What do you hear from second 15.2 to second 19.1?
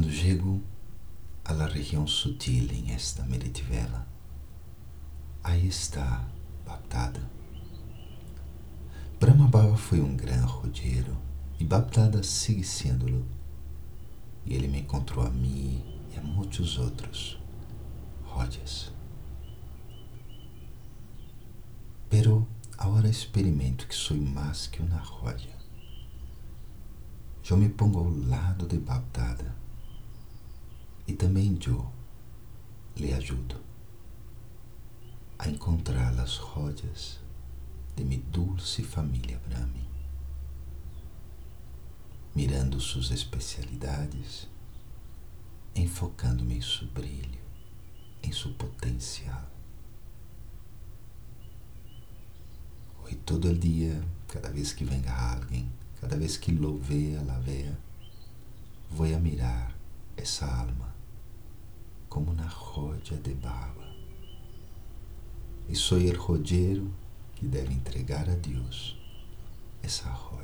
a mim e a muitos outros rodas.